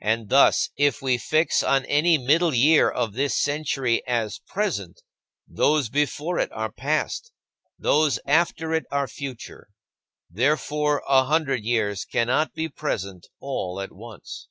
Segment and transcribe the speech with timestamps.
[0.00, 5.02] And thus, if we fix on any middle year of this century as present,
[5.48, 7.32] those before it are past,
[7.76, 9.70] those after it are future.
[10.30, 14.46] Therefore, a hundred years cannot be present all at once.